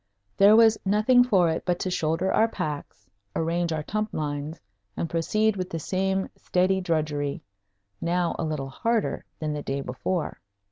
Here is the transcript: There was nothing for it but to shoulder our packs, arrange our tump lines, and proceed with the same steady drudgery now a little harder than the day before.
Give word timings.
There 0.35 0.55
was 0.55 0.79
nothing 0.83 1.23
for 1.23 1.47
it 1.51 1.63
but 1.63 1.77
to 1.81 1.91
shoulder 1.91 2.33
our 2.33 2.47
packs, 2.47 3.07
arrange 3.35 3.71
our 3.71 3.83
tump 3.83 4.11
lines, 4.15 4.59
and 4.97 5.07
proceed 5.07 5.55
with 5.55 5.69
the 5.69 5.77
same 5.77 6.27
steady 6.35 6.81
drudgery 6.81 7.43
now 8.01 8.35
a 8.39 8.43
little 8.43 8.69
harder 8.69 9.25
than 9.37 9.53
the 9.53 9.61
day 9.61 9.81
before. 9.81 10.41